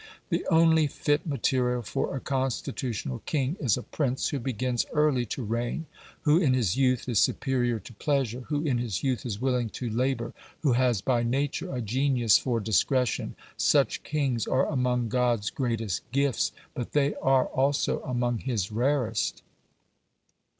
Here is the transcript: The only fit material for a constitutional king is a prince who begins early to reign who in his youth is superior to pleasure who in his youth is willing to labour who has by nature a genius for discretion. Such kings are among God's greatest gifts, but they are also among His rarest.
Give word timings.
The 0.29 0.43
only 0.49 0.87
fit 0.87 1.27
material 1.27 1.83
for 1.83 2.15
a 2.15 2.19
constitutional 2.19 3.19
king 3.27 3.55
is 3.59 3.77
a 3.77 3.83
prince 3.83 4.29
who 4.29 4.39
begins 4.39 4.83
early 4.93 5.27
to 5.27 5.43
reign 5.43 5.85
who 6.21 6.39
in 6.39 6.55
his 6.55 6.75
youth 6.75 7.07
is 7.07 7.19
superior 7.19 7.77
to 7.81 7.93
pleasure 7.93 8.39
who 8.47 8.63
in 8.63 8.79
his 8.79 9.03
youth 9.03 9.27
is 9.27 9.39
willing 9.39 9.69
to 9.69 9.91
labour 9.91 10.33
who 10.61 10.73
has 10.73 11.01
by 11.01 11.21
nature 11.21 11.71
a 11.71 11.81
genius 11.81 12.39
for 12.39 12.59
discretion. 12.59 13.35
Such 13.57 14.01
kings 14.01 14.47
are 14.47 14.65
among 14.67 15.07
God's 15.09 15.51
greatest 15.51 16.01
gifts, 16.11 16.51
but 16.73 16.93
they 16.93 17.13
are 17.21 17.45
also 17.45 18.01
among 18.01 18.39
His 18.39 18.71
rarest. 18.71 19.43